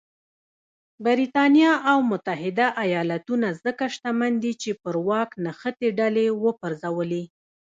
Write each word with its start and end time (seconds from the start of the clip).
برېټانیا 1.05 1.71
او 1.91 1.97
متحده 2.11 2.67
ایالتونه 2.83 3.47
ځکه 3.63 3.83
شتمن 3.95 4.33
دي 4.43 4.53
چې 4.61 4.71
پر 4.83 4.95
واک 5.07 5.29
نښتې 5.45 5.89
ډلې 5.99 6.25
وپرځولې. 6.43 7.23